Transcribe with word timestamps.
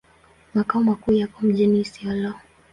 Makao 0.53 0.83
makuu 0.83 1.11
yako 1.11 1.41
mjini 1.45 1.79
Isiolo. 1.81 2.33